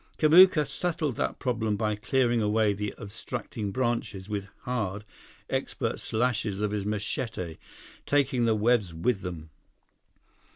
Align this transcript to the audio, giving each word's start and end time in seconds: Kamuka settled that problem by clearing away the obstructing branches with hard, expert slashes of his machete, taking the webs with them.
Kamuka 0.17 0.65
settled 0.65 1.15
that 1.17 1.37
problem 1.37 1.75
by 1.77 1.95
clearing 1.95 2.41
away 2.41 2.73
the 2.73 2.91
obstructing 2.97 3.69
branches 3.71 4.27
with 4.27 4.47
hard, 4.61 5.05
expert 5.47 5.99
slashes 5.99 6.59
of 6.59 6.71
his 6.71 6.87
machete, 6.87 7.59
taking 8.07 8.45
the 8.45 8.55
webs 8.55 8.95
with 8.95 9.21
them. 9.21 9.51